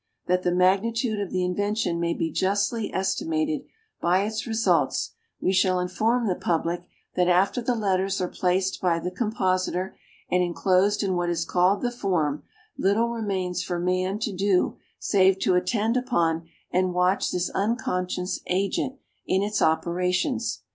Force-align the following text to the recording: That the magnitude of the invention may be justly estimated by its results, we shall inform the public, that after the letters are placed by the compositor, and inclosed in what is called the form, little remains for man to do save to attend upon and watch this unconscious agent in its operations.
That 0.25 0.41
the 0.41 0.51
magnitude 0.51 1.19
of 1.19 1.29
the 1.29 1.43
invention 1.45 1.99
may 1.99 2.15
be 2.15 2.31
justly 2.31 2.91
estimated 2.91 3.65
by 4.01 4.23
its 4.23 4.47
results, 4.47 5.11
we 5.39 5.53
shall 5.53 5.79
inform 5.79 6.25
the 6.25 6.33
public, 6.33 6.87
that 7.13 7.27
after 7.27 7.61
the 7.61 7.75
letters 7.75 8.19
are 8.19 8.27
placed 8.27 8.81
by 8.81 8.97
the 8.97 9.11
compositor, 9.11 9.95
and 10.31 10.41
inclosed 10.41 11.03
in 11.03 11.15
what 11.15 11.29
is 11.29 11.45
called 11.45 11.83
the 11.83 11.91
form, 11.91 12.41
little 12.79 13.09
remains 13.09 13.61
for 13.61 13.77
man 13.79 14.17
to 14.21 14.33
do 14.35 14.75
save 14.97 15.37
to 15.41 15.53
attend 15.53 15.95
upon 15.95 16.47
and 16.71 16.95
watch 16.95 17.29
this 17.29 17.51
unconscious 17.51 18.39
agent 18.47 18.95
in 19.27 19.43
its 19.43 19.61
operations. 19.61 20.63